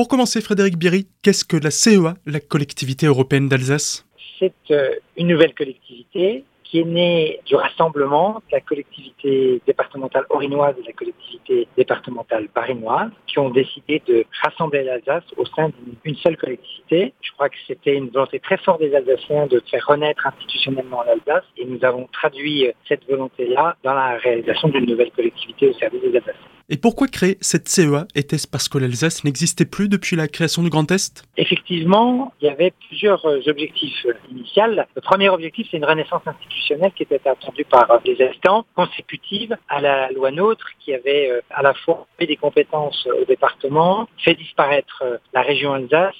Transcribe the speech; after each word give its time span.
Pour 0.00 0.08
commencer, 0.08 0.40
Frédéric 0.40 0.78
Biry, 0.78 1.08
qu'est-ce 1.22 1.44
que 1.44 1.58
la 1.58 1.70
CEA, 1.70 2.14
la 2.24 2.40
collectivité 2.40 3.04
européenne 3.04 3.50
d'Alsace? 3.50 4.06
C'est 4.38 4.54
euh, 4.70 4.94
une 5.18 5.26
nouvelle 5.26 5.52
collectivité 5.54 6.42
qui 6.64 6.80
est 6.80 6.84
né 6.84 7.38
du 7.44 7.54
rassemblement 7.54 8.36
de 8.48 8.52
la 8.52 8.62
collectivité 8.62 9.60
départementale 9.66 10.24
orinoise 10.30 10.74
et 10.78 10.80
de 10.80 10.86
la 10.86 10.94
collectivité 10.94 11.68
départementale 11.76 12.48
barinoise, 12.54 13.10
qui 13.26 13.38
ont 13.40 13.50
décidé 13.50 14.00
de 14.06 14.24
rassembler 14.42 14.84
l'Alsace 14.84 15.24
au 15.36 15.44
sein 15.44 15.70
d'une 16.02 16.16
seule 16.16 16.38
collectivité. 16.38 17.12
Je 17.20 17.32
crois 17.32 17.50
que 17.50 17.56
c'était 17.66 17.94
une 17.94 18.08
volonté 18.08 18.40
très 18.40 18.56
forte 18.56 18.80
des 18.80 18.94
Alsaciens 18.94 19.48
de 19.48 19.62
faire 19.70 19.84
renaître 19.86 20.26
institutionnellement 20.26 21.02
l'Alsace 21.02 21.44
et 21.58 21.66
nous 21.66 21.84
avons 21.84 22.08
traduit 22.10 22.72
cette 22.88 23.06
volonté-là 23.06 23.76
dans 23.84 23.92
la 23.92 24.16
réalisation 24.16 24.68
d'une 24.68 24.86
nouvelle 24.86 25.10
collectivité 25.10 25.68
au 25.68 25.74
service 25.74 26.00
des 26.00 26.16
Alsaciens. 26.16 26.49
Et 26.72 26.76
pourquoi 26.76 27.08
créer 27.08 27.36
cette 27.40 27.68
CEA 27.68 28.06
Était-ce 28.14 28.46
parce 28.46 28.68
que 28.68 28.78
l'Alsace 28.78 29.24
n'existait 29.24 29.64
plus 29.64 29.88
depuis 29.88 30.14
la 30.14 30.28
création 30.28 30.62
du 30.62 30.70
Grand 30.70 30.88
Est? 30.92 31.24
Effectivement, 31.36 32.32
il 32.40 32.46
y 32.46 32.48
avait 32.48 32.72
plusieurs 32.86 33.26
euh, 33.26 33.40
objectifs 33.48 34.06
euh, 34.06 34.12
initiaux. 34.30 34.62
Le 34.68 35.00
premier 35.00 35.28
objectif, 35.30 35.66
c'est 35.68 35.78
une 35.78 35.84
renaissance 35.84 36.22
institutionnelle 36.24 36.92
qui 36.94 37.02
était 37.02 37.20
attendue 37.28 37.64
par 37.64 38.00
les 38.04 38.22
habitants, 38.22 38.64
consécutive 38.76 39.56
à 39.68 39.80
la 39.80 40.12
loi 40.12 40.30
NOTRe, 40.30 40.68
qui 40.78 40.94
avait 40.94 41.28
euh, 41.32 41.40
à 41.50 41.62
la 41.62 41.74
fois 41.74 42.06
fait 42.20 42.26
des 42.26 42.36
compétences 42.36 43.04
au 43.20 43.24
département, 43.24 44.08
fait 44.18 44.34
disparaître 44.34 45.02
la 45.34 45.42
région 45.42 45.72
Alsace 45.72 46.14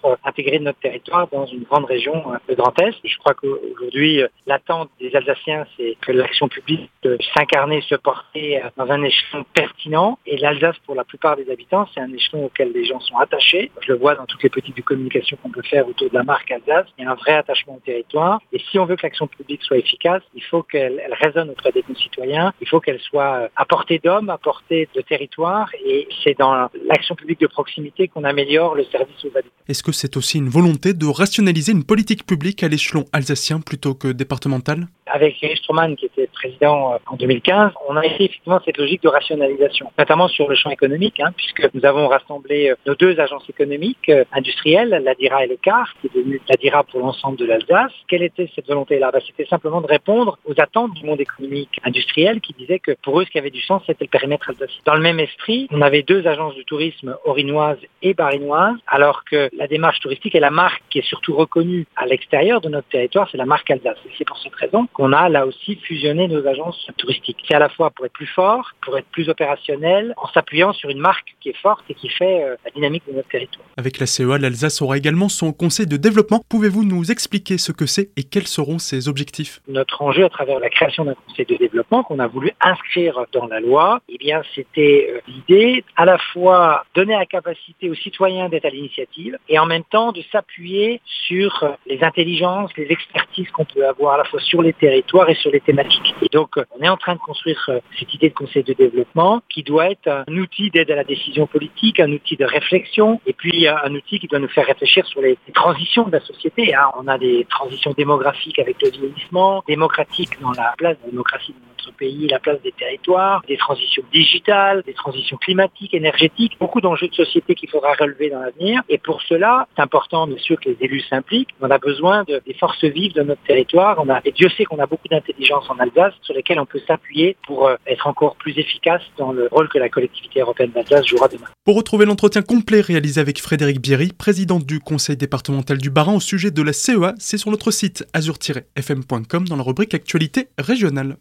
pour 0.00 0.12
euh, 0.12 0.16
intégrer 0.24 0.58
notre 0.58 0.78
territoire 0.80 1.28
dans 1.28 1.46
une 1.46 1.62
grande 1.62 1.84
région, 1.84 2.22
le 2.48 2.52
euh, 2.52 2.56
Grand 2.56 2.78
Est. 2.80 2.94
Je 3.04 3.18
crois 3.18 3.34
qu'aujourd'hui, 3.34 4.22
euh, 4.22 4.28
l'attente 4.46 4.90
des 5.00 5.14
Alsaciens, 5.14 5.66
c'est 5.76 5.96
que 6.00 6.12
l'action 6.12 6.48
publique 6.48 6.90
s'incarner, 7.36 7.80
se 7.82 7.94
porter 7.94 8.60
dans 8.76 8.90
un 8.90 9.02
échelon 9.02 9.44
pertinent. 9.54 10.18
Et 10.26 10.36
l'Alsace, 10.38 10.76
pour 10.84 10.94
la 10.94 11.04
plupart 11.04 11.36
des 11.36 11.48
habitants, 11.50 11.86
c'est 11.94 12.00
un 12.00 12.12
échelon 12.12 12.46
auquel 12.46 12.72
les 12.72 12.84
gens 12.84 13.00
sont 13.00 13.16
attachés. 13.16 13.70
Je 13.80 13.92
le 13.92 13.98
vois 13.98 14.14
dans 14.14 14.26
toutes 14.26 14.42
les 14.42 14.48
petites 14.48 14.82
communications 14.84 15.36
qu'on 15.42 15.50
peut 15.50 15.62
faire 15.62 15.86
autour 15.88 16.10
de 16.10 16.14
la 16.14 16.24
marque 16.24 16.50
Alsace. 16.50 16.86
Il 16.98 17.04
y 17.04 17.06
a 17.06 17.12
un 17.12 17.14
vrai 17.14 17.34
attachement 17.34 17.76
au 17.76 17.80
territoire. 17.80 18.40
Et 18.52 18.58
si 18.70 18.78
on 18.78 18.86
veut 18.86 18.96
que 18.96 19.02
l'action 19.02 19.26
publique 19.26 19.62
soit 19.62 19.78
efficace, 19.78 20.22
il 20.34 20.42
faut 20.42 20.62
qu'elle 20.62 21.00
résonne 21.20 21.50
auprès 21.50 21.72
des 21.72 21.82
concitoyens. 21.82 22.52
Il 22.60 22.68
faut 22.68 22.80
qu'elle 22.80 23.00
soit 23.00 23.48
à 23.54 23.64
portée 23.64 24.00
d'hommes, 24.02 24.30
à 24.30 24.38
portée 24.38 24.88
de 24.94 25.00
territoire. 25.00 25.68
Et 25.84 26.08
c'est 26.24 26.36
dans 26.36 26.68
l'action 26.86 27.14
publique 27.14 27.40
de 27.40 27.46
proximité 27.46 28.08
qu'on 28.08 28.24
améliore 28.24 28.74
le 28.74 28.84
service 28.84 29.24
aux 29.24 29.36
habitants. 29.36 29.54
Est-ce 29.68 29.82
que 29.82 29.90
c'est 29.90 30.16
aussi 30.16 30.38
une 30.38 30.48
volonté 30.48 30.94
de 30.94 31.06
rationaliser 31.06 31.72
une 31.72 31.82
politique 31.82 32.24
publique 32.24 32.62
à 32.62 32.68
l'échelon 32.68 33.04
alsacien 33.12 33.60
plutôt 33.60 33.94
que 33.94 34.08
départemental? 34.08 34.86
Avec 35.06 35.42
Erich 35.42 35.58
Stroman, 35.58 35.96
qui 35.96 36.06
était 36.06 36.26
président 36.26 36.94
euh, 36.94 36.98
en 37.06 37.16
2015, 37.16 37.72
on 37.88 37.96
a 37.96 38.04
essayé 38.04 38.26
effectivement 38.26 38.60
cette 38.64 38.76
logique 38.78 39.02
de 39.02 39.08
rationalisation, 39.08 39.90
notamment 39.98 40.28
sur 40.28 40.48
le 40.48 40.54
champ 40.54 40.70
économique, 40.70 41.20
hein, 41.20 41.32
puisque 41.36 41.68
nous 41.74 41.84
avons 41.84 42.08
rassemblé 42.08 42.70
euh, 42.70 42.74
nos 42.86 42.94
deux 42.94 43.18
agences 43.20 43.48
économiques 43.48 44.08
euh, 44.08 44.24
industrielles, 44.32 45.00
l'ADIRA 45.04 45.44
et 45.44 45.48
le 45.48 45.56
CAR, 45.56 45.94
qui 46.00 46.08
est 46.08 46.14
devenu 46.14 46.40
l'ADIRA 46.48 46.84
pour 46.84 47.00
l'ensemble 47.00 47.38
de 47.38 47.44
l'Alsace. 47.44 47.92
Quelle 48.08 48.22
était 48.22 48.50
cette 48.54 48.66
volonté-là? 48.66 49.10
Bah, 49.12 49.20
C'était 49.26 49.46
simplement 49.46 49.80
de 49.80 49.86
répondre 49.86 50.38
aux 50.44 50.54
attentes 50.60 50.94
du 50.94 51.04
monde 51.04 51.20
économique 51.20 51.80
industriel 51.84 52.40
qui 52.40 52.52
disait 52.52 52.78
que 52.78 52.92
pour 53.02 53.20
eux, 53.20 53.24
ce 53.24 53.30
qui 53.30 53.38
avait 53.38 53.50
du 53.50 53.62
sens, 53.62 53.82
c'était 53.86 54.04
le 54.04 54.10
périmètre 54.10 54.50
alsacien. 54.50 54.80
Dans 54.84 54.94
le 54.94 55.02
même 55.02 55.20
esprit, 55.20 55.68
on 55.70 55.82
avait 55.82 56.02
deux 56.02 56.26
agences 56.26 56.56
de 56.56 56.62
tourisme 56.62 57.16
orinoises 57.24 57.78
et 58.02 58.14
barinoises, 58.14 58.76
alors 58.86 59.24
que 59.24 59.50
la 59.56 59.66
démarche 59.66 60.00
touristique 60.00 60.34
est 60.34 60.40
la 60.40 60.50
marque 60.50 60.82
qui 60.90 60.98
est 60.98 61.06
surtout 61.06 61.34
reconnue 61.34 61.86
à 61.96 62.06
l'extérieur 62.06 62.60
de 62.60 62.68
notre 62.68 62.88
territoire, 62.88 63.28
c'est 63.30 63.38
la 63.38 63.46
marque 63.46 63.70
Alsace. 63.70 63.98
Et 64.06 64.10
c'est 64.18 64.26
pour 64.26 64.38
cette 64.38 64.54
raison 64.54 64.86
qu'on 64.92 65.05
a 65.12 65.28
là 65.28 65.46
aussi 65.46 65.76
fusionné 65.76 66.28
nos 66.28 66.46
agences 66.46 66.86
touristiques. 66.96 67.38
C'est 67.48 67.54
à 67.54 67.58
la 67.58 67.68
fois 67.68 67.90
pour 67.90 68.06
être 68.06 68.12
plus 68.12 68.26
fort, 68.26 68.72
pour 68.82 68.96
être 68.98 69.06
plus 69.08 69.28
opérationnel, 69.28 70.14
en 70.16 70.28
s'appuyant 70.28 70.72
sur 70.72 70.90
une 70.90 71.00
marque 71.00 71.34
qui 71.40 71.50
est 71.50 71.56
forte 71.60 71.84
et 71.88 71.94
qui 71.94 72.08
fait 72.08 72.42
euh, 72.42 72.56
la 72.64 72.70
dynamique 72.70 73.02
de 73.08 73.14
notre 73.14 73.28
territoire. 73.28 73.66
Avec 73.76 73.98
la 73.98 74.06
CEA, 74.06 74.38
l'Alsace 74.38 74.82
aura 74.82 74.96
également 74.96 75.28
son 75.28 75.52
conseil 75.52 75.86
de 75.86 75.96
développement. 75.96 76.42
Pouvez-vous 76.48 76.84
nous 76.84 77.10
expliquer 77.10 77.58
ce 77.58 77.72
que 77.72 77.86
c'est 77.86 78.10
et 78.16 78.24
quels 78.24 78.46
seront 78.46 78.78
ses 78.78 79.08
objectifs? 79.08 79.60
Notre 79.68 80.02
enjeu 80.02 80.24
à 80.24 80.28
travers 80.28 80.60
la 80.60 80.70
création 80.70 81.04
d'un 81.04 81.14
conseil 81.14 81.46
de 81.46 81.56
développement 81.56 82.02
qu'on 82.02 82.18
a 82.18 82.26
voulu 82.26 82.52
inscrire 82.60 83.24
dans 83.32 83.46
la 83.46 83.60
loi, 83.60 84.00
eh 84.08 84.18
bien 84.18 84.42
c'était 84.54 85.10
euh, 85.10 85.20
l'idée 85.28 85.84
à 85.96 86.04
la 86.04 86.18
fois 86.18 86.84
donner 86.94 87.14
la 87.14 87.26
capacité 87.26 87.90
aux 87.90 87.94
citoyens 87.94 88.48
d'être 88.48 88.64
à 88.64 88.70
l'initiative 88.70 89.38
et 89.48 89.58
en 89.58 89.66
même 89.66 89.84
temps 89.84 90.12
de 90.12 90.22
s'appuyer 90.32 91.00
sur 91.26 91.62
euh, 91.62 91.70
les 91.86 92.02
intelligences, 92.02 92.70
les 92.76 92.90
expertises 92.90 93.50
qu'on 93.50 93.64
peut 93.64 93.86
avoir 93.86 94.14
à 94.14 94.18
la 94.18 94.24
fois 94.24 94.40
sur 94.40 94.62
les 94.62 94.72
territoires 94.86 95.28
et 95.28 95.34
sur 95.34 95.50
les 95.50 95.60
thématiques. 95.60 96.14
Et 96.22 96.28
donc, 96.30 96.50
on 96.78 96.80
est 96.82 96.88
en 96.88 96.96
train 96.96 97.14
de 97.14 97.18
construire 97.18 97.60
euh, 97.68 97.80
cette 97.98 98.12
idée 98.14 98.28
de 98.28 98.34
conseil 98.34 98.62
de 98.62 98.72
développement 98.72 99.42
qui 99.48 99.62
doit 99.64 99.90
être 99.90 100.08
un 100.28 100.36
outil 100.36 100.70
d'aide 100.70 100.90
à 100.92 100.96
la 100.96 101.04
décision 101.04 101.48
politique, 101.48 101.98
un 101.98 102.12
outil 102.12 102.36
de 102.36 102.44
réflexion, 102.44 103.20
et 103.26 103.32
puis 103.32 103.66
euh, 103.66 103.74
un 103.82 103.92
outil 103.94 104.20
qui 104.20 104.28
doit 104.28 104.38
nous 104.38 104.48
faire 104.56 104.66
réfléchir 104.66 105.04
sur 105.06 105.20
les, 105.20 105.36
transitions 105.54 106.04
de 106.04 106.12
la 106.12 106.20
société. 106.20 106.74
Hein. 106.74 106.88
On 107.00 107.08
a 107.08 107.18
des 107.18 107.46
transitions 107.50 107.92
démographiques 107.96 108.58
avec 108.58 108.76
le 108.82 108.90
vieillissement, 108.90 109.64
démocratiques 109.66 110.40
dans 110.40 110.52
la 110.52 110.74
place 110.76 110.96
de 110.98 111.04
la 111.04 111.10
démocratie 111.10 111.52
dans 111.52 111.66
notre 111.68 111.96
pays, 111.96 112.28
la 112.28 112.38
place 112.38 112.60
des 112.62 112.72
territoires, 112.72 113.42
des 113.48 113.56
transitions 113.56 114.04
digitales, 114.12 114.82
des 114.86 114.94
transitions 114.94 115.36
climatiques, 115.38 115.94
énergétiques, 115.94 116.56
beaucoup 116.60 116.80
d'enjeux 116.80 117.08
de 117.08 117.14
société 117.14 117.54
qu'il 117.54 117.70
faudra 117.70 117.94
relever 117.94 118.30
dans 118.30 118.40
l'avenir. 118.40 118.82
Et 118.88 118.98
pour 118.98 119.22
cela, 119.22 119.66
c'est 119.74 119.82
important, 119.82 120.26
bien 120.26 120.38
sûr, 120.38 120.60
que 120.60 120.68
les 120.68 120.76
élus 120.80 121.04
s'impliquent. 121.10 121.54
On 121.60 121.70
a 121.70 121.78
besoin 121.78 122.24
de, 122.24 122.40
des 122.46 122.54
forces 122.54 122.84
vives 122.84 123.14
de 123.14 123.22
notre 123.22 123.42
territoire. 123.42 123.96
Et 124.24 124.32
Dieu 124.32 124.48
sait 124.50 124.64
qu'on 124.64 124.75
a 124.78 124.86
beaucoup 124.86 125.08
d'intelligence 125.08 125.64
en 125.68 125.78
Alsace 125.78 126.14
sur 126.22 126.34
lesquelles 126.34 126.60
on 126.60 126.66
peut 126.66 126.80
s'appuyer 126.86 127.36
pour 127.46 127.68
euh, 127.68 127.76
être 127.86 128.06
encore 128.06 128.36
plus 128.36 128.58
efficace 128.58 129.02
dans 129.16 129.32
le 129.32 129.48
rôle 129.50 129.68
que 129.68 129.78
la 129.78 129.88
collectivité 129.88 130.40
européenne 130.40 130.70
d'Alsace 130.70 131.06
jouera 131.06 131.28
demain. 131.28 131.46
Pour 131.64 131.76
retrouver 131.76 132.06
l'entretien 132.06 132.42
complet 132.42 132.80
réalisé 132.80 133.20
avec 133.20 133.40
Frédéric 133.40 133.80
Bierry, 133.80 134.12
président 134.16 134.58
du 134.58 134.80
conseil 134.80 135.16
départemental 135.16 135.78
du 135.78 135.90
Barin 135.90 136.16
au 136.16 136.20
sujet 136.20 136.50
de 136.50 136.62
la 136.62 136.72
CEA, 136.72 137.14
c'est 137.18 137.38
sur 137.38 137.50
notre 137.50 137.70
site 137.70 138.04
azur-fm.com 138.12 139.48
dans 139.48 139.56
la 139.56 139.62
rubrique 139.62 139.94
Actualité 139.94 140.48
régionale. 140.58 141.14